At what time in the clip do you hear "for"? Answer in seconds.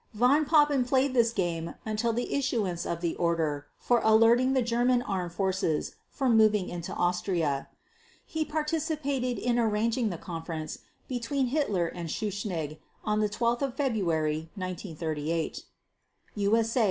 3.77-4.01, 6.09-6.27